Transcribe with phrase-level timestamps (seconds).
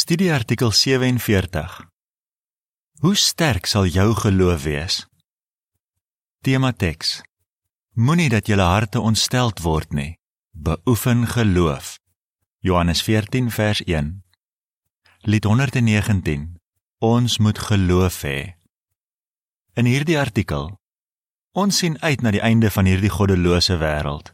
[0.00, 1.88] Studieartikel 47.
[3.00, 4.94] Hoe sterk sal jou geloof wees?
[6.40, 7.20] Tema teks.
[7.92, 10.16] Moenie dat julle harte ontsteld word nie.
[10.56, 11.98] Beoefen geloof.
[12.64, 14.24] Johannes 14 vers 1.
[15.28, 16.48] Lied 119.
[16.98, 18.38] Ons moet geloof hê.
[19.76, 20.70] In hierdie artikel
[21.52, 24.32] ons sien uit na die einde van hierdie goddelose wêreld.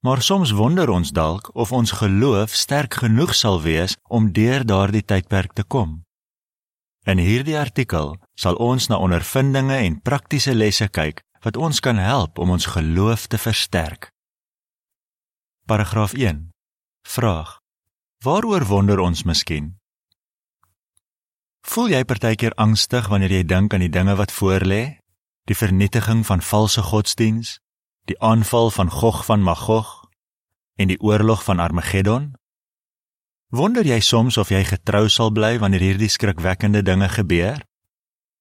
[0.00, 5.02] Maar soms wonder ons dalk of ons geloof sterk genoeg sal wees om deur daardie
[5.02, 6.04] tydperk te kom.
[7.02, 12.38] In hierdie artikel sal ons na ondervindinge en praktiese lesse kyk wat ons kan help
[12.38, 14.10] om ons geloof te versterk.
[15.66, 16.50] Paragraaf 1.
[17.02, 17.58] Vraag:
[18.24, 19.78] Waaroor wonder ons miskien?
[21.66, 24.98] Voel jy partykeer angstig wanneer jy dink aan die dinge wat voorlê?
[25.50, 27.58] Die vernietiging van valse godsdiens,
[28.08, 30.08] die aanval van Gog van Magog
[30.76, 32.32] en die oorlog van Armageddon?
[33.48, 37.60] Wonder jy soms of jy getrou sal bly wanneer hierdie skrikwekkende dinge gebeur?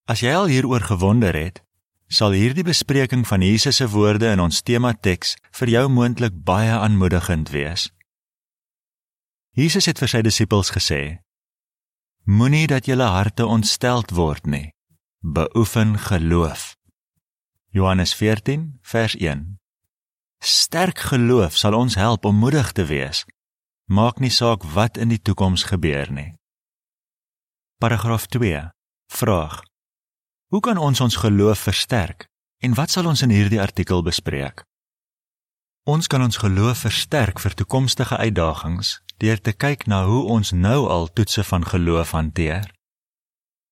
[0.07, 1.59] As jy al hieroor gewonder het,
[2.07, 6.71] sal hierdie bespreking van Jesus se woorde in ons tema teks vir jou moontlik baie
[6.71, 7.90] aanmoedigend wees.
[9.52, 11.20] Jesus het vir sy disippels gesê:
[12.24, 14.71] Moenie dat julle harte ontsteld word nie.
[15.20, 16.76] Beoefen geloof.
[17.71, 19.57] Johannes 14 vers 1.
[20.68, 23.21] Sterk geloof sal ons help om moedig te wees.
[23.87, 26.34] Maak nie saak wat in die toekoms gebeur nie.
[27.79, 28.65] Paragraaf 2.
[29.07, 29.62] Vraag:
[30.51, 32.26] Hoe kan ons ons geloof versterk
[32.59, 34.65] en wat sal ons in hierdie artikel bespreek?
[35.87, 40.81] Ons kan ons geloof versterk vir toekomstige uitdagings deur te kyk na hoe ons nou
[40.96, 42.68] al toetse van geloof hanteer.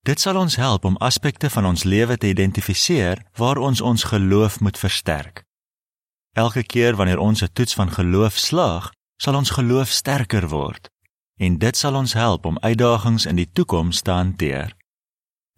[0.08, 4.62] Dit sal ons help om aspekte van ons lewe te identifiseer waar ons ons geloof
[4.64, 5.44] moet versterk.
[6.36, 10.90] Elke keer wanneer ons 'n toets van geloof slaag, sal ons geloof sterker word
[11.38, 14.76] en dit sal ons help om uitdagings in die toekoms te hanteer.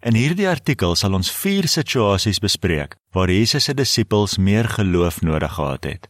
[0.02, 5.52] In hierdie artikel sal ons vier situasies bespreek waar Jesus se disippels meer geloof nodig
[5.52, 6.08] gehad het.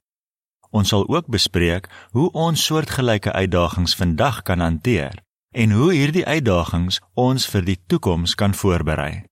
[0.71, 5.16] Ons sal ook bespreek hoe ons soortgelyke uitdagings vandag kan hanteer
[5.53, 9.25] en hoe hierdie uitdagings ons vir die toekoms kan voorberei.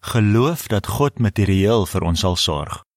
[0.00, 2.87] Geloof dat God materieel vir ons sal sorg.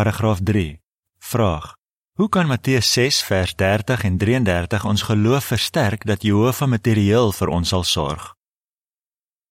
[0.00, 0.80] Paragraaf 3.
[1.18, 1.76] Vraag:
[2.12, 7.48] Hoe kan Matteus 6 vers 30 en 33 ons geloof versterk dat Jehovah materieel vir
[7.48, 8.34] ons sal sorg?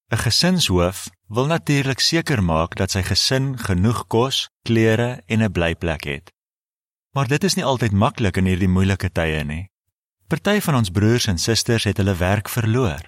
[0.09, 6.03] 'n Gesinshoof wil natuurlik seker maak dat sy gesin genoeg kos, klere en 'n blyplek
[6.03, 6.33] het.
[7.13, 9.69] Maar dit is nie altyd maklik in hierdie moeilike tye nie.
[10.27, 13.05] Party van ons broers en susters het hulle werk verloor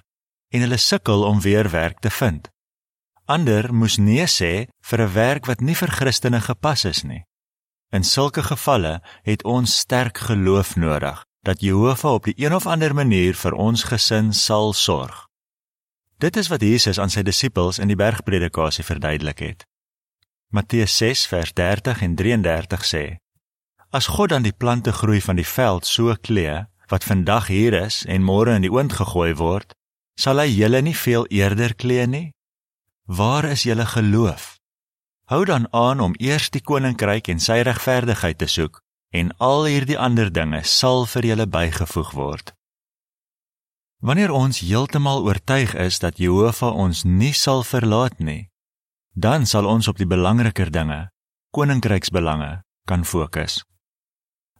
[0.54, 2.50] en hulle sukkel om weer werk te vind.
[3.24, 7.24] Ander moes nee sê vir 'n werk wat nie vir Christene gepas is nie.
[7.92, 12.94] In sulke gevalle het ons sterk geloof nodig dat Jehovah op die een of ander
[12.94, 15.26] manier vir ons gesin sal sorg.
[16.16, 19.66] Dit is wat Jesus aan sy disippels in die bergpredikasie verduidelik het.
[20.48, 23.04] Matteus 6 vers 30 en 33 sê:
[23.90, 28.06] As God dan die plante groei van die veld so klee, wat vandag hier is
[28.08, 29.76] en môre in die oond gegooi word,
[30.16, 32.26] sal hy julle nie veel eerder klee nie?
[33.04, 34.61] Waar is julle geloof?
[35.32, 38.82] Hou dan aan om eers die koninkryk en sy regverdigheid te soek
[39.16, 42.52] en al hierdie ander dinge sal vir julle bygevoeg word.
[44.04, 48.50] Wanneer ons heeltemal oortuig is dat Jehovah ons nie sal verlaat nie,
[49.16, 51.08] dan sal ons op die belangriker dinge,
[51.56, 53.62] koninkryksbelange, kan fokus.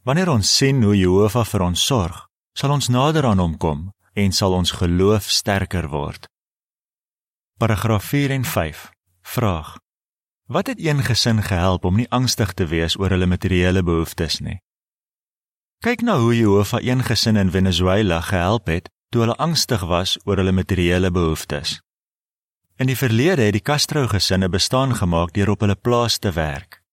[0.01, 2.17] Wanneer ons sien hoe Jehovah vir ons sorg,
[2.57, 6.25] sal ons nader aan hom kom en sal ons geloof sterker word.
[7.61, 8.89] Paragraaf 4 en 5.
[9.37, 9.77] Vraag:
[10.53, 14.59] Wat het een gesin gehelp om nie angstig te wees oor hulle materiële behoeftes nie?
[15.81, 20.37] Kyk na hoe Jehovah een gesin in Venezuela gehelp het toe hulle angstig was oor
[20.37, 21.79] hulle materiële behoeftes.
[22.77, 26.83] In die verlede het die Castro gesinne bestaan gemaak deur op hulle plaas te werk.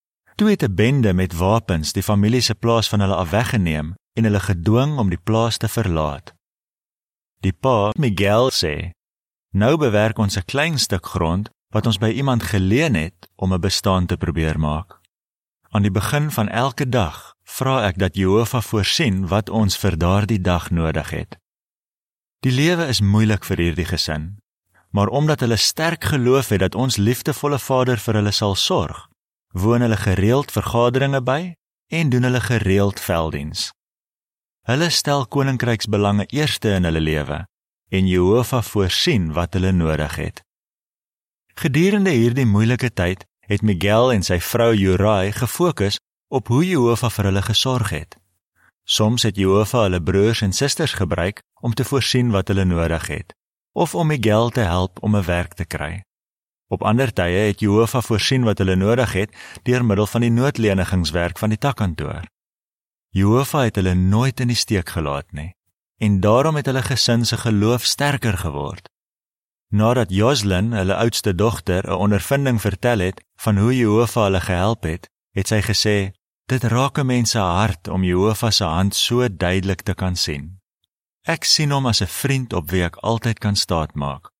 [0.41, 4.25] Toe het 'n bende met wapens die familie se plaas van hulle af weggeneem en
[4.25, 6.33] hulle gedwing om die plaas te verlaat.
[7.41, 8.91] Die pa, Miguel sê:
[9.53, 13.61] "Nou bewerk ons 'n klein stuk grond wat ons by iemand geleen het om 'n
[13.61, 15.01] bestaan te probeer maak.
[15.71, 20.41] Aan die begin van elke dag vra ek dat Jehovah voorsien wat ons vir daardie
[20.41, 21.39] dag nodig het."
[22.41, 24.39] Die lewe is moeilik vir hierdie gesin,
[24.91, 29.09] maar omdat hulle sterk geloof het dat ons liefdevolle Vader vir hulle sal sorg,
[29.53, 31.55] woon hulle gereeld vergaderinge by
[31.87, 33.71] en doen hulle gereeld velddiens.
[34.63, 37.47] Hulle stel koninkryksbelange eerste in hulle lewe
[37.91, 40.43] en Jehovah voorsien wat hulle nodig het.
[41.55, 45.99] Gedurende hierdie moeilike tyd het Miguel en sy vrou Jurai gefokus
[46.29, 48.17] op hoe Jehovah vir hulle gesorg het.
[48.85, 53.35] Soms het Jehovah hulle broers en susters gebruik om te voorsien wat hulle nodig het
[53.73, 56.03] of om Miguel te help om 'n werk te kry.
[56.69, 59.31] Op ander tye het Jehovah voorsien wat hulle nodig het
[59.63, 62.23] deur middel van die noodlenigingswerk van die takkantoor.
[63.09, 65.55] Jehovah het hulle nooit in die steek gelaat nie
[65.99, 68.89] en daarom het hulle gesin se geloof sterker geword.
[69.71, 75.11] Nadat Joslin, hulle oudste dogter, 'n ondervinding vertel het van hoe Jehovah hulle gehelp het,
[75.31, 76.11] het sy gesê:
[76.47, 80.59] "Dit raak 'n mens se hart om Jehovah se hand so duidelik te kan sien."
[81.23, 84.31] Ek sien hom as 'n vriend op wie ek altyd kan staatmaak.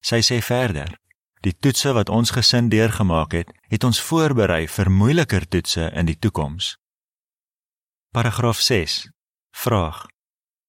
[0.00, 0.98] Sy sê verder:
[1.40, 6.18] Die toetse wat ons gesin deurgemaak het, het ons voorberei vir moeiliker toetse in die
[6.18, 6.76] toekoms.
[8.12, 9.10] Paragraaf 6.
[9.50, 10.06] Vraag: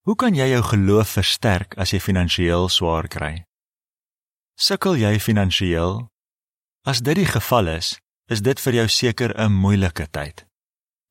[0.02, 3.47] Hoe kan jy jou geloof versterk as jy finansiëel swaar kry?
[4.58, 6.00] Sukkel jy finansiëel?
[6.90, 7.92] As dit die geval is,
[8.26, 10.48] is dit vir jou seker 'n moeilike tyd.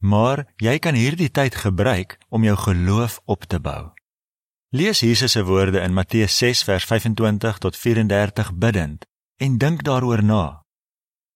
[0.02, 3.92] Maar jy kan hierdie tyd gebruik om jou geloof op te bou.
[4.74, 9.06] Lees Jesus se woorde in Matteus 6 vers 25 tot 34 bidend
[9.36, 10.62] en dink daaroor na.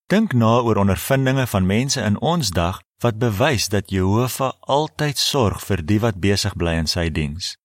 [0.06, 5.62] Dink na oor ondervindinge van mense in ons dag wat bewys dat Jehovah altyd sorg
[5.62, 7.56] vir die wat besig bly in sy diens.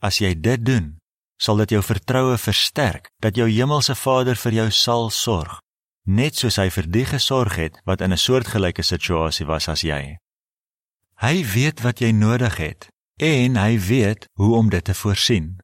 [0.00, 0.96] As jy dit doen,
[1.44, 5.58] sal dit jou vertroue versterk dat jou hemelse Vader vir jou sal sorg,
[6.08, 10.16] net soos hy vir die gesorg het wat in 'n soortgelyke situasie was as jy.
[11.20, 12.88] Hy weet wat jy nodig het
[13.20, 15.60] en hy weet hoe om dit te voorsien.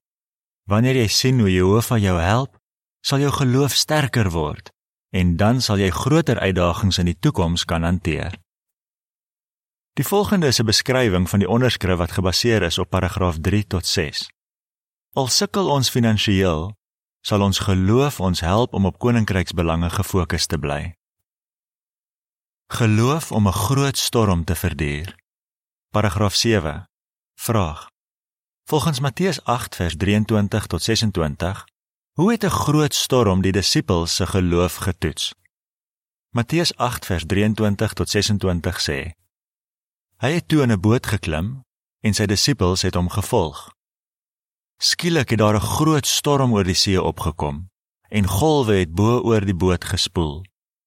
[0.68, 2.56] Wanneer jy sien hoe Jehovah jou help,
[3.02, 4.70] sal jou geloof sterker word
[5.12, 8.38] en dan sal jy groter uitdagings in die toekoms kan hanteer.
[9.98, 13.86] Die volgende is 'n beskrywing van die onderskrif wat gebaseer is op paragraaf 3 tot
[13.86, 14.28] 6.
[15.18, 16.68] Al sukkel ons finansiëel,
[17.26, 20.94] sal ons geloof ons help om op koninkryksbelange gefokus te bly.
[22.70, 25.16] Geloof om 'n groot storm te verduur.
[25.90, 26.34] Paragraaf
[27.34, 27.88] Vraag.
[28.64, 31.64] Volgens Matteus 8 vers 23 tot 26,
[32.12, 35.34] hoe het 'n groot storm die disippels se geloof getoets?
[36.30, 39.10] Matteus 8 vers 23 tot 26 sê:
[40.16, 41.62] Hy het toe in 'n boot geklim
[42.00, 43.79] en sy disippels het hom gevolg.
[44.82, 47.68] Skielik het daar 'n groot storm oor die see opgekom
[48.08, 50.42] en golwe het bo oor die boot gespoel.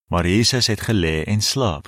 [0.09, 1.87] Maar Jesus het gelê en slaap.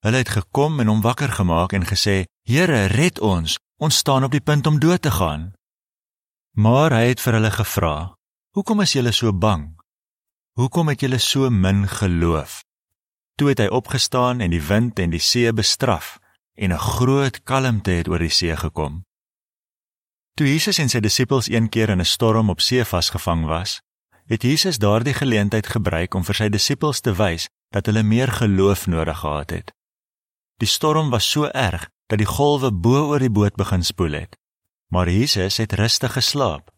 [0.00, 4.30] Hulle het gekom en hom wakker gemaak en gesê: "Here, red ons, Ons staan op
[4.30, 5.52] die punt om dood te gaan.
[6.54, 7.94] Maar hy het vir hulle gevra:
[8.54, 9.74] "Hoekom is julle so bang?
[10.54, 12.62] Hoekom het julle so min geloof?"
[13.34, 16.18] Toe het hy opgestaan en die wind en die see bestraf
[16.54, 19.02] en 'n groot kalmte het oor die see gekom.
[20.34, 23.80] Toe Jesus en sy disippels een keer in 'n storm op see vasgevang was,
[24.26, 28.86] het Jesus daardie geleentheid gebruik om vir sy disippels te wys dat hulle meer geloof
[28.86, 29.72] nodig gehad het.
[30.58, 34.36] Die storm was so erg dat die golwe bo oor die boot begin spoel het.
[34.88, 36.70] Maar Jesus het rustig geslaap.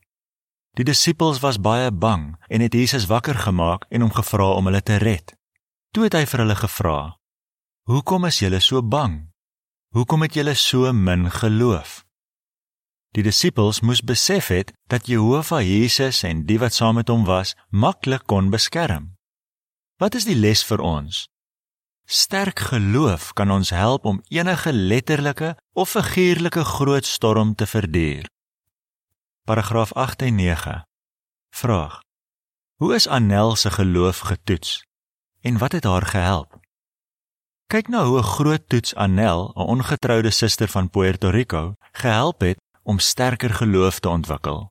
[0.76, 4.82] Die disippels was baie bang en het Jesus wakker gemaak en hom gevra om hulle
[4.82, 5.34] te red.
[5.90, 7.16] Toe het hy vir hulle gevra:
[7.82, 9.32] "Hoekom is julle so bang?
[9.88, 12.05] Hoekom het julle so min geloof?"
[13.16, 17.54] Die disippels moes besef het dat Jehovah Jesus en die wat saam met hom was,
[17.72, 19.14] maklik kon beskerm.
[19.96, 21.22] Wat is die les vir ons?
[22.04, 28.28] Sterk geloof kan ons help om enige letterlike of figuurlike groot storm te verduur.
[29.48, 30.76] Paragraaf 8 en 9.
[31.56, 32.02] Vraag:
[32.76, 34.84] Hoe is Annel se geloof getoets
[35.40, 36.60] en wat het haar gehelp?
[37.66, 42.58] Kyk nou hoe 'n groot toets Annel, 'n ongetroude suster van Puerto Rico, gehelp het
[42.86, 44.70] om sterker geloof te ontwikkel.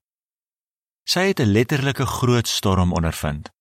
[1.04, 3.52] Sy het 'n letterlike groot storm ondervind.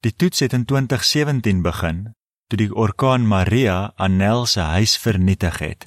[0.00, 2.14] Die toets het in 2017 begin
[2.46, 5.86] toe die orkaan Maria Annel se huis vernietig het.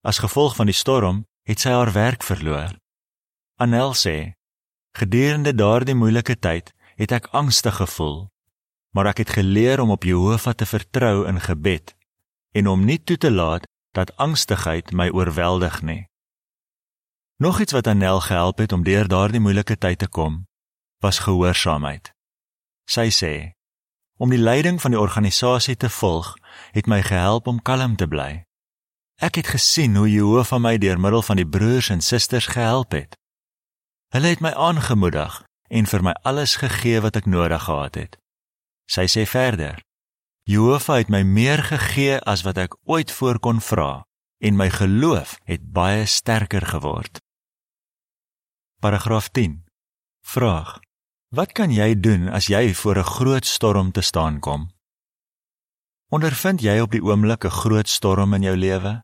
[0.00, 2.72] As gevolg van die storm het sy haar werk verloor.
[3.60, 4.32] Annel sê:
[4.96, 8.30] "Gedurende daardie moeilike tyd het ek angstig gevoel,
[8.90, 11.94] maar ek het geleer om op Jehovah te vertrou in gebed
[12.52, 16.08] en om nie toe te laat dat angstigheid my oorweldig nie."
[17.44, 20.46] Nog iets wat Annel gehelp het om deur daardie moeilike tyd te kom,
[21.04, 22.14] was gehoorsaamheid.
[22.88, 23.32] Sy sê:
[24.16, 26.30] Om die leiding van die organisasie te volg,
[26.72, 28.46] het my gehelp om kalm te bly.
[29.20, 33.18] Ek het gesien hoe Jehovah my deur middel van die broers en susters gehelp het.
[34.16, 35.36] Hulle het my aangemoedig
[35.68, 38.16] en vir my alles gegee wat ek nodig gehad het.
[38.88, 39.84] Sy sê verder:
[40.48, 44.00] Jehovah het my meer gegee as wat ek ooit voor kon vra
[44.40, 47.23] en my geloof het baie sterker geword.
[48.84, 49.64] Paragraaf 10.
[50.20, 50.78] Vraag:
[51.32, 54.68] Wat kan jy doen as jy voor 'n groot storm te staan kom?
[56.12, 59.02] Ondervind jy op die oomblik 'n groot storm in jou lewe?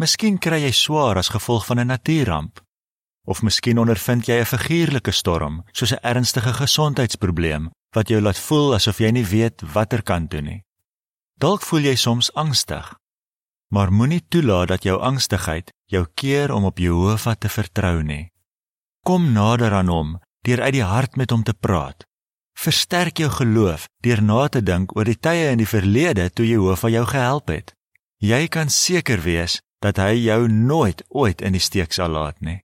[0.00, 2.60] Miskien kry jy swaar as gevolg van 'n natuurramp.
[3.26, 8.74] Of miskien ondervind jy 'n figuurlike storm, soos 'n ernstige gesondheidsprobleem wat jou laat voel
[8.74, 10.62] asof jy nie weet watter kant toe nie.
[11.38, 12.94] Dalk voel jy soms angstig.
[13.68, 18.31] Maar moenie toelaat dat jou angstigheid jou keer om op Jehovah te vertrou nie.
[19.02, 20.10] Kom nader aan hom
[20.46, 22.04] deur uit die hart met hom te praat.
[22.58, 26.90] Versterk jou geloof deur na te dink oor die tye in die verlede toe Jehovah
[26.90, 27.74] jou gehelp het.
[28.22, 32.60] Jy kan seker wees dat hy jou nooit ooit in die steek sal laat nie.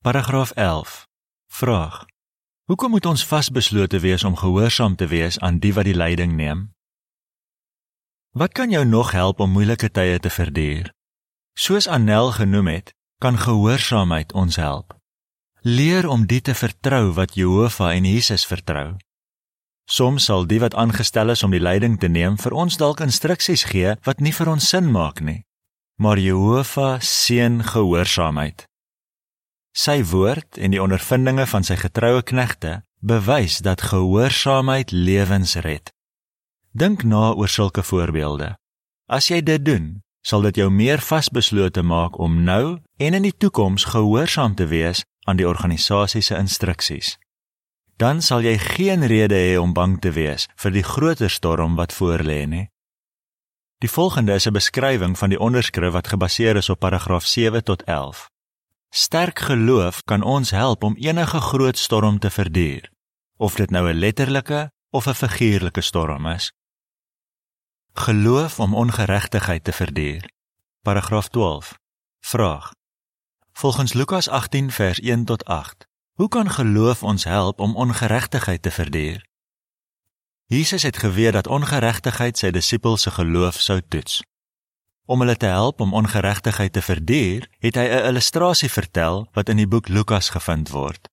[0.00, 1.04] Paragraaf 11.
[1.52, 2.04] Vraag:
[2.70, 6.70] Hoekom moet ons vasbeslote wees om gehoorsaam te wees aan die wat die leiding neem?
[8.32, 10.92] Wat kan jou nog help om moeilike tye te verduur?
[11.52, 14.94] Soos Anel genoem het, kan gehoorsaamheid ons help.
[15.62, 18.96] Leer om die te vertrou wat Jehovah en Jesus vertrou.
[19.86, 23.64] Soms sal die wat aangestel is om die leiding te neem vir ons dalk instruksies
[23.70, 25.42] gee wat nie vir ons sin maak nie.
[26.02, 28.66] Maar Jehovah seën gehoorsaamheid.
[29.76, 35.92] Sy woord en die ondervindinge van sy getroue knegte bewys dat gehoorsaamheid lewens red.
[36.72, 38.56] Dink na oor sulke voorbeelde.
[39.08, 43.36] As jy dit doen, sal dit jou meer vasbeslote maak om nou en in die
[43.36, 47.14] toekoms gehoorsaam te wees aan die organisasie se instruksies.
[47.96, 51.94] Dan sal jy geen rede hê om bang te wees vir die groter storm wat
[51.94, 52.66] voorlê nie.
[53.78, 57.82] Die volgende is 'n beskrywing van die onderskrif wat gebaseer is op paragraaf 7 tot
[57.82, 58.28] 11.
[58.90, 62.90] Sterk geloof kan ons help om enige groot storm te verduur,
[63.36, 66.52] of dit nou 'n letterlike of 'n figuurlike storm is.
[67.98, 70.30] Geloof om ongeregtigheid te verduur.
[70.82, 71.78] Paragraaf 12.
[72.20, 72.70] Vraag.
[73.52, 75.86] Volgens Lukas 18 vers 1 tot 8.
[76.12, 79.26] Hoe kan geloof ons help om ongeregtigheid te verduur?
[80.44, 84.22] Jesus het geweet dat ongeregtigheid sy disippels se geloof sou toets.
[85.04, 89.56] Om hulle te help om ongeregtigheid te verduur, het hy 'n illustrasie vertel wat in
[89.56, 91.08] die boek Lukas gevind word.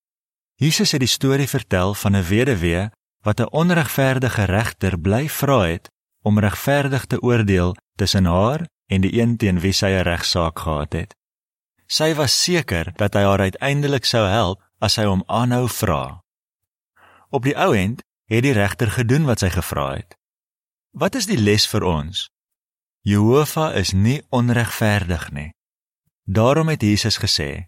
[0.56, 2.90] Jesus het die storie vertel van 'n weduwee
[3.22, 5.92] wat 'n onregverdige regter bly vra het
[6.24, 10.94] om regverdig te oordeel tussen haar en die een teen wie sy 'n regsaak gehad
[10.94, 11.16] het.
[11.88, 16.24] Sy was seker dat hy haar uiteindelik sou help as hy hom aanhou vra.
[17.30, 20.16] Op die ou end het die regter gedoen wat sy gevra het.
[20.92, 22.30] Wat is die les vir ons?
[23.02, 25.52] Jehovah is nie onregverdig nie.
[26.24, 27.68] Daarom het Jesus gesê: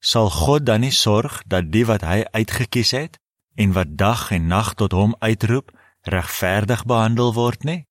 [0.00, 3.18] "Sal God dan nie sorg dat die wat hy uitgekies het
[3.54, 5.70] en wat dag en nag tot hom uitroep,
[6.02, 7.89] regverdig behandel word nie?"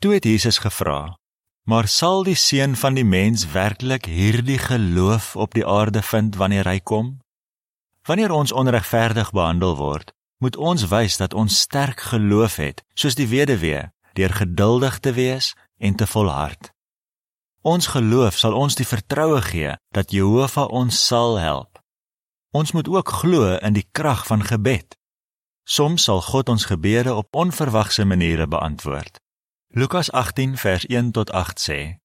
[0.00, 1.18] Toe het Jesus gevra:
[1.68, 6.64] "Maar sal die seun van die mens werklik hierdie geloof op die aarde vind wanneer
[6.64, 7.18] hy kom?
[8.08, 13.28] Wanneer ons onregverdig behandel word, moet ons wys dat ons sterk geloof het, soos die
[13.28, 16.72] weduwee, deur geduldig te wees en te volhard.
[17.60, 21.78] Ons geloof sal ons die vertroue gee dat Jehovah ons sal help.
[22.50, 24.96] Ons moet ook glo in die krag van gebed.
[25.68, 29.20] Soms sal God ons gebede op onverwagse maniere beantwoord.
[29.72, 31.98] Lukas 18 vers 1 tot 8 sê: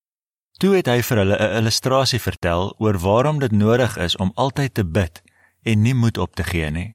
[0.61, 4.73] Toe het hy vir hulle 'n illustrasie vertel oor waarom dit nodig is om altyd
[4.73, 5.21] te bid
[5.61, 6.93] en nie moed op te gee nie.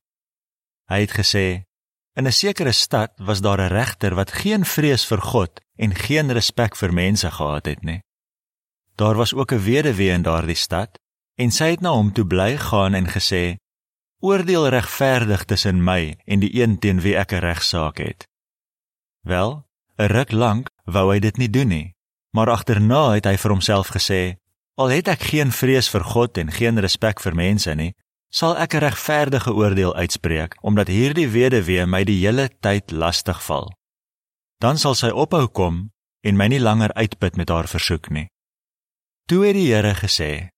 [0.87, 1.67] Hy het gesê:
[2.15, 6.33] In 'n sekere stad was daar 'n regter wat geen vrees vir God en geen
[6.33, 8.03] respek vir mense gehad het nie.
[8.95, 10.99] Daar was ook 'n weduwee in daardie stad
[11.35, 13.57] en sy het na hom toe bly gaan en gesê:
[14.21, 18.29] Oordeel regverdig tussen my en die een teen wie ek 'n regsaak het.
[19.21, 19.70] Wel,
[20.01, 21.95] 'n ruk lank wou hy dit nie doen nie.
[22.33, 24.37] Maar agterna het hy vir homself gesê:
[24.81, 27.95] "Al het ek geen vrees vir God en geen respek vir mense nie,
[28.31, 33.73] sal ek 'n regverdige oordeel uitspreek omdat hierdie weduwee my die hele tyd lastig val.
[34.59, 35.91] Dan sal sy ophou kom
[36.23, 38.29] en my nie langer uitput met haar versoek nie."
[39.27, 40.49] Toe het die Here gesê: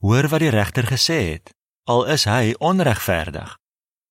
[0.00, 1.52] "Hoor wat die regter gesê het.
[1.84, 3.58] Al is hy onregverdig,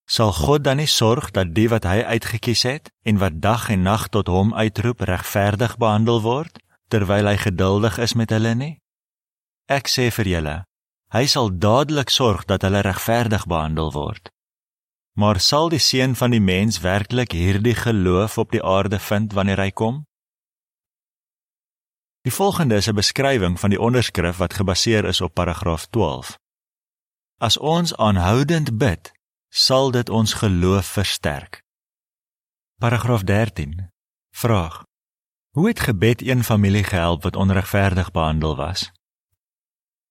[0.06, 3.82] sal God dan nie sorg dat die wat hy uitgekies het en wat dag en
[3.82, 6.62] nag tot hom uitroep regverdig behandel word
[6.94, 8.76] terwyl hy geduldig is met hulle nie?
[9.66, 10.56] Ek sê vir julle,
[11.10, 14.30] hy sal dadelik sorg dat hulle regverdig behandel word.
[15.18, 19.64] Maar sal die seun van die mens werklik hierdie geloof op die aarde vind wanneer
[19.64, 20.04] hy kom?
[22.26, 26.38] Die volgende is 'n beskrywing van die onderskrif wat gebaseer is op paragraaf 12.
[27.38, 29.15] As ons aanhoudend bid,
[29.56, 31.62] sal dit ons geloof versterk.
[32.76, 33.88] Paragraaf 13.
[34.36, 34.84] Vraag:
[35.56, 38.92] Hoe het gebed een familie gehelp wat onregverdig behandel was?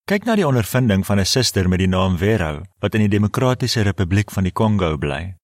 [0.08, 3.80] Kyk na die ondervinding van 'n suster met die naam Vero wat in die Demokratiese
[3.80, 5.36] Republiek van die Kongo bly.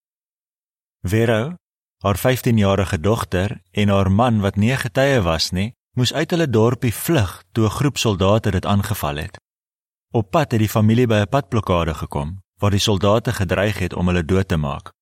[1.03, 1.55] Vero,
[2.03, 6.95] haar 15-jarige dogter en haar man wat nie getuie was nie, moes uit hulle dorpie
[6.95, 9.41] vlug toe 'n groep soldate dit aangeval het.
[10.11, 14.07] Op pad het die familie by 'n padblokkade gekom waar die soldate gedreig het om
[14.13, 14.93] hulle dood te maak.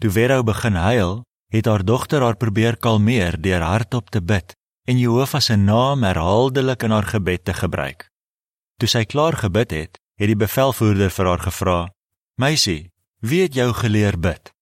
[0.00, 1.22] Toe Vera begin huil,
[1.54, 6.82] het haar dogter haar probeer kalmeer deur hardop te bid en Jehovah se naam herhaaldelik
[6.82, 8.08] in haar gebed te gebruik.
[8.78, 11.78] Toe sy klaar gebid het, het die bevelvoerder vir haar gevra:
[12.40, 14.52] "Meisie, wie het jou geleer bid?"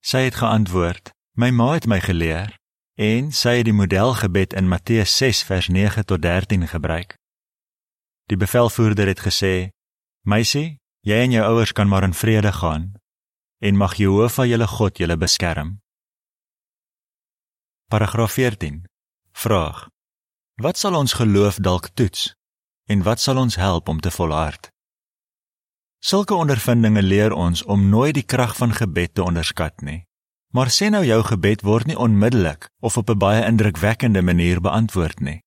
[0.00, 2.56] Sy het geantwoord: "My ma het my geleer."
[2.96, 7.16] En sy het die modelgebed in Matteus 6 vers 9 tot 13 gebruik.
[8.26, 9.68] Die bevelvoerder het gesê:
[10.24, 12.94] "Meisie, jy en jou ouers kan maar in vrede gaan
[13.62, 15.78] en mag Jehovah julle God julle beskerm."
[17.86, 18.84] Paragraaf 14.
[19.32, 19.88] Vraag:
[20.54, 22.34] Wat sal ons geloof dalk toets
[22.90, 24.70] en wat sal ons help om te volhard?
[26.02, 30.04] Sulke ondervindinge leer ons om nooit die krag van gebed te onderskat nie.
[30.54, 35.20] Maar sê nou jou gebed word nie onmiddellik of op 'n baie indrukwekkende manier beantwoord
[35.20, 35.42] nie.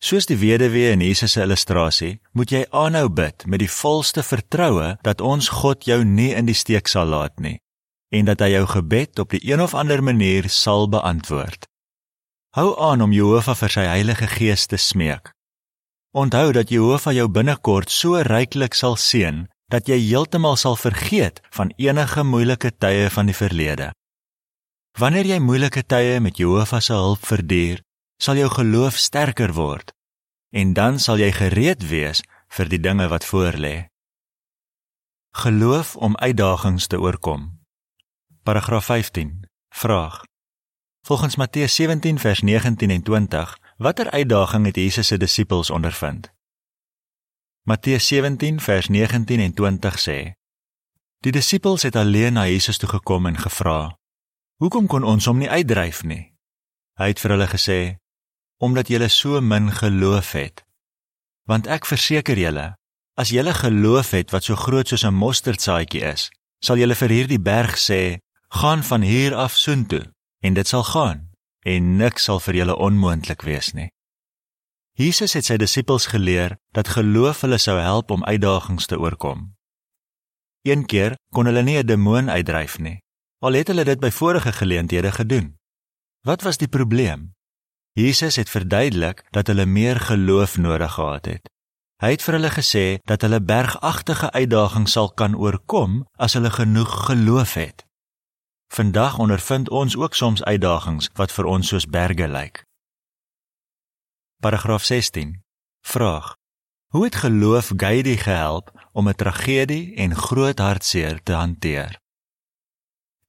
[0.00, 4.94] Soos die weduwee in Jesus se illustrasie, moet jy aanhou bid met die volste vertroue
[5.04, 7.58] dat ons God jou nie in die steek sal laat nie
[8.10, 11.68] en dat hy jou gebed op die een of ander manier sal beantwoord.
[12.58, 15.30] Hou aan om Jehovah vir sy Heilige Gees te smeek.
[16.10, 21.70] Onthou dat Jehovah jou binnekort so ryklik sal seën dat jy heeltemal sal vergeet van
[21.78, 23.92] enige moeilike tye van die verlede.
[24.98, 27.78] Wanneer jy moeilike tye met Jehovah se hulp verduur,
[28.20, 29.94] sal jou geloof sterker word
[30.52, 33.86] en dan sal jy gereed wees vir die dinge wat voorlê.
[35.42, 37.62] Geloof om uitdagings te oorkom.
[38.42, 39.46] Paragraaf 15.
[39.74, 40.24] Vraag.
[41.06, 46.32] Volgens Matteus 17 vers 19 en 20, watter uitdaging het Jesus se disippels ondervind?
[47.62, 50.18] Matteus 17 vers 19 en 20 sê:
[51.20, 53.96] Die disippels het alleen na Jesus toe gekom en gevra:
[54.56, 56.34] Hoekom kon ons hom nie uitdryf nie?
[56.98, 57.80] Hy het vir hulle gesê:
[58.60, 60.64] Omdat julle so min geloof het.
[61.48, 62.66] Want ek verseker julle,
[63.16, 66.28] as julle geloof het wat so groot soos 'n mosterdsaadjie is,
[66.60, 68.20] sal julle vir hierdie berg sê:
[68.52, 70.12] Gaan van hier af soontoe,
[70.44, 71.30] en dit sal gaan,
[71.64, 73.88] en niks sal vir julle onmoontlik wees nie.
[74.92, 79.54] Jesus het sy disippels geleer dat geloof hulle sou help om uitdagings te oorkom.
[80.62, 83.00] Een keer kon hulle nie 'n demoon uitdryf nie,
[83.40, 85.56] al het hulle dit by vorige geleenthede gedoen.
[86.20, 87.32] Wat was die probleem?
[87.92, 91.50] Jesus het verduidelik dat hulle meer geloof nodig gehad het.
[92.00, 96.92] Hy het vir hulle gesê dat hulle bergagtige uitdagings sal kan oorkom as hulle genoeg
[97.06, 97.84] geloof het.
[98.72, 102.62] Vandag ondervind ons ook soms uitdagings wat vir ons soos berge lyk.
[104.40, 105.42] Paragraaf 16.
[105.84, 106.36] Vraag:
[106.94, 111.98] Hoe het geloof Gaidy gehelp om 'n tragedie en groot hartseer te hanteer?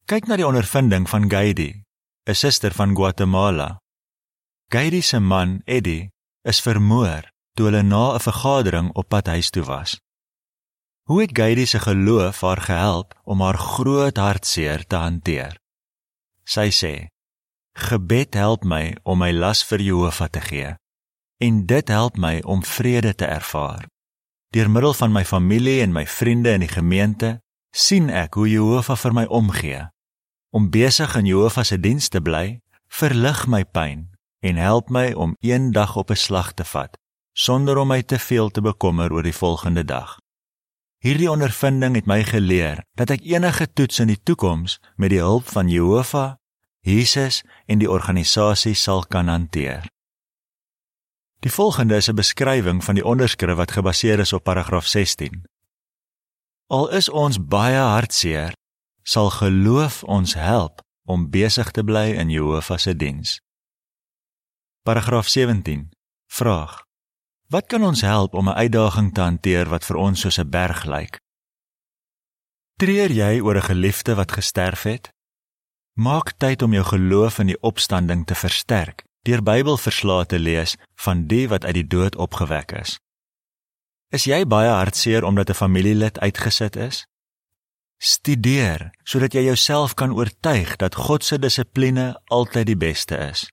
[0.05, 1.83] Kyk na die ondervinding van Gaidy,
[2.29, 3.81] 'n suster van Guatemala.
[4.71, 6.13] Gaidy se man, Eddie,
[6.47, 9.99] is vermoor toe hulle na 'n vergadering op pad huis toe was.
[11.03, 15.59] Hoe het Gaidy se geloof haar gehelp om haar groot hartseer te hanteer?
[16.43, 17.07] Sy sê:
[17.73, 20.75] Gebed help my om my las vir Jehovah te gee
[21.37, 23.87] en dit help my om vrede te ervaar.
[24.49, 28.97] Deur middel van my familie en my vriende in die gemeente sien ek hoe Jehovah
[28.97, 29.89] vir my omgee
[30.49, 34.10] om besig in Jehovah se diens te bly, verlig my pyn
[34.41, 36.97] en help my om een dag op 'n slag te vat
[37.33, 40.17] sonder om my te veel te bekommer oor die volgende dag.
[41.01, 45.47] Hierdie ondervinding het my geleer dat ek enige toets in die toekoms met die hulp
[45.49, 46.35] van Jehovah,
[46.85, 49.87] Jesus en die organisasie sal kan hanteer.
[51.41, 55.45] Die volgende is 'n beskrywing van die onderskrif wat gebaseer is op paragraaf 16.
[56.67, 58.53] Al is ons baie hartseer,
[59.03, 63.41] sal geloof ons help om besig te bly in Jehovah se diens.
[64.83, 65.91] Paragraaf 17.
[66.27, 66.85] Vraag:
[67.47, 70.83] Wat kan ons help om 'n uitdaging te hanteer wat vir ons soos 'n berg
[70.83, 71.19] lyk?
[72.75, 75.13] Treur jy oor 'n geliefde wat gesterf het?
[75.93, 81.27] Maak tyd om jou geloof in die opstanding te versterk deur Bybelverslae te lees van
[81.27, 82.99] die wat uit die dood opgewek is.
[84.09, 87.07] Is jy baie hartseer omdat 'n familielid uitgesit is?
[87.97, 93.51] Studeer sodat jy jouself kan oortuig dat God se dissipline altyd die beste is.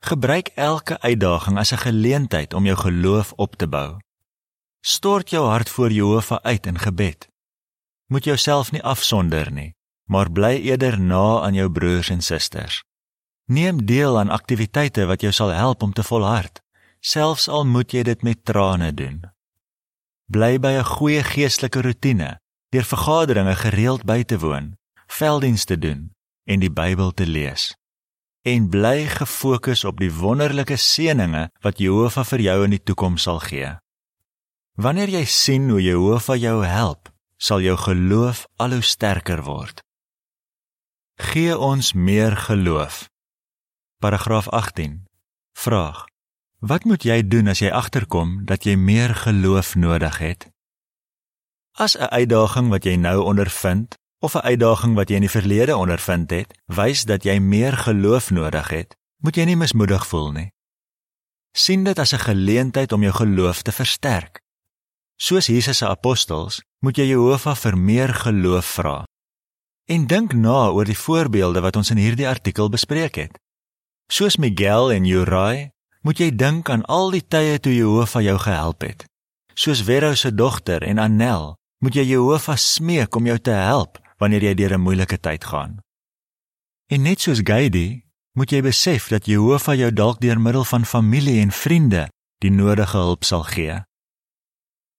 [0.00, 3.98] Gebruik elke uitdaging as 'n geleentheid om jou geloof op te bou.
[4.80, 7.28] Stort jou hart voor Jehovah uit in gebed.
[8.06, 12.84] Moet jouself nie afsonder nie, maar bly eerder na aan jou broers en susters.
[13.44, 16.62] Neem deel aan aktiwiteite wat jou sal help om te volhard,
[17.00, 19.22] selfs al moet jy dit met trane doen.
[20.24, 26.60] Bly by 'n goeie geestelike rotine deur vergaderinge gereeld by te woon, velddienste doen en
[26.60, 27.79] die Bybel te lees.
[28.42, 33.40] En bly gefokus op die wonderlike seënings wat Jehovah vir jou in die toekoms sal
[33.44, 33.74] gee.
[34.80, 39.82] Wanneer jy sien hoe Jehovah jou help, sal jou geloof al hoe sterker word.
[41.20, 43.08] Gee ons meer geloof.
[44.00, 45.04] Paragraaf 18.
[45.52, 46.06] Vraag:
[46.60, 50.48] Wat moet jy doen as jy agterkom dat jy meer geloof nodig het?
[51.76, 55.76] As 'n uitdaging wat jy nou ondervind of 'n uitdaging wat jy in die verlede
[55.76, 60.50] ondervind het, wys dat jy meer geloof nodig het, moet jy nie mismoedig voel nie.
[61.52, 64.40] sien dit as 'n geleentheid om jou geloof te versterk.
[65.16, 69.04] Soos Jesus se apostels, moet jy Jehovah vir meer geloof vra.
[69.84, 73.38] En dink na oor die voorbeelde wat ons in hierdie artikel bespreek het.
[74.06, 75.68] Soos Miguel en Uriah,
[76.00, 79.04] moet jy dink aan al die tye toe Jehovah jou gehelp het.
[79.54, 84.42] Soos Vero se dogter en Annel, moet jy Jehovah smeek om jou te help wanneer
[84.44, 85.80] jy deur 'n moeilike tyd gaan.
[86.92, 91.40] En net soos Gady, moet jy besef dat Jehovah jou dalk deur middel van familie
[91.40, 93.80] en vriende die nodige hulp sal gee.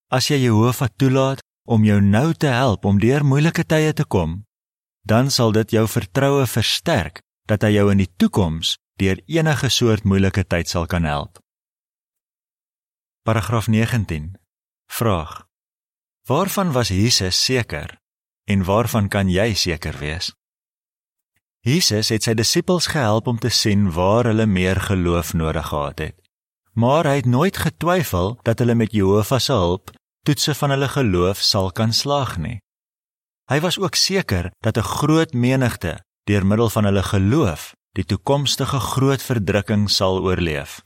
[0.07, 4.43] As jy Jehovah toelaat om jou nou te help om deur moeilike tye te kom,
[5.01, 10.03] dan sal dit jou vertroue versterk dat hy jou in die toekoms deur enige soort
[10.03, 11.39] moeilike tyd sal kan help.
[13.23, 14.35] Paragraaf 19.
[14.89, 15.47] Vraag:
[16.27, 18.00] Waarvan was Jesus seker
[18.51, 20.31] en waarvan kan jy seker wees?
[21.61, 26.17] Jesus het sy disippels gehelp om te sien waar hulle meer geloof nodig gehad het.
[26.73, 29.91] Maar hy het nooit getwyfel dat hulle met Jehovah se hulp
[30.25, 32.57] toetse van hulle geloof sal kan slaag nie.
[33.51, 38.79] Hy was ook seker dat 'n groot menigte deur middel van hulle geloof die toekomstige
[38.79, 40.81] groot verdrukking sal oorleef.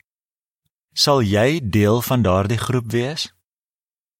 [0.93, 3.33] Sal jy deel van daardie groep wees?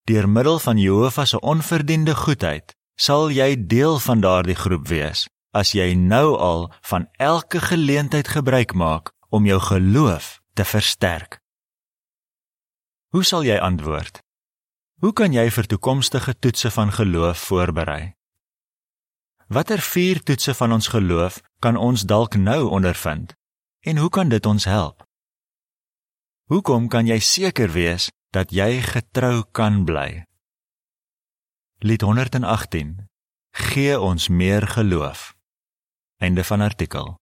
[0.04, 5.72] Deur middel van Jehovah se onverdiende goedheid, sal jy deel van daardie groep wees as
[5.72, 11.40] jy nou al van elke geleentheid gebruik maak om jou geloof te versterk.
[13.16, 14.20] Hoe sal jy antwoord?
[15.00, 18.16] Hoe kan jy vir toekomstige toetse van geloof voorberei?
[19.48, 23.36] Watter vier toetse van ons geloof kan ons dalk nou ondervind
[23.86, 25.04] en hoe kan dit ons help?
[26.52, 30.26] Hoekom kan jy seker wees dat jy getrou kan bly?
[31.86, 33.10] Lied 118
[33.52, 35.36] Gee ons meer geloof.
[36.18, 37.12] Einde van artikel.